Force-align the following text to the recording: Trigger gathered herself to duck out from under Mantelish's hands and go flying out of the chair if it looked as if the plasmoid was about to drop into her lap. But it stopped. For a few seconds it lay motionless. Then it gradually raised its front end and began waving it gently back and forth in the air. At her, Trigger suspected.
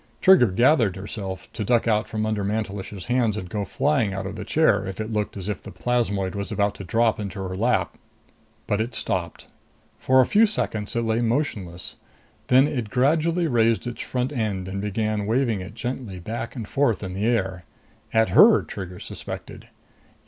Trigger 0.19 0.47
gathered 0.47 0.95
herself 0.95 1.47
to 1.53 1.63
duck 1.63 1.87
out 1.87 2.07
from 2.07 2.25
under 2.25 2.43
Mantelish's 2.43 3.05
hands 3.05 3.37
and 3.37 3.47
go 3.47 3.63
flying 3.63 4.15
out 4.15 4.25
of 4.25 4.35
the 4.35 4.43
chair 4.43 4.83
if 4.87 4.99
it 4.99 5.13
looked 5.13 5.37
as 5.37 5.47
if 5.47 5.61
the 5.61 5.69
plasmoid 5.69 6.33
was 6.33 6.51
about 6.51 6.73
to 6.73 6.83
drop 6.83 7.19
into 7.19 7.39
her 7.39 7.53
lap. 7.53 7.99
But 8.65 8.81
it 8.81 8.95
stopped. 8.95 9.45
For 9.99 10.19
a 10.19 10.25
few 10.25 10.47
seconds 10.47 10.95
it 10.95 11.03
lay 11.03 11.19
motionless. 11.19 11.97
Then 12.47 12.67
it 12.67 12.89
gradually 12.89 13.45
raised 13.45 13.85
its 13.85 14.01
front 14.01 14.31
end 14.31 14.67
and 14.67 14.81
began 14.81 15.27
waving 15.27 15.61
it 15.61 15.75
gently 15.75 16.17
back 16.19 16.55
and 16.55 16.67
forth 16.67 17.03
in 17.03 17.13
the 17.13 17.27
air. 17.27 17.65
At 18.11 18.29
her, 18.29 18.63
Trigger 18.63 18.99
suspected. 18.99 19.67